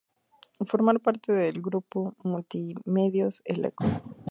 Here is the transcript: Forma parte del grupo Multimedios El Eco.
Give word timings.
Forma 0.65 0.95
parte 0.95 1.31
del 1.31 1.61
grupo 1.61 2.15
Multimedios 2.23 3.43
El 3.45 3.65
Eco. 3.65 3.85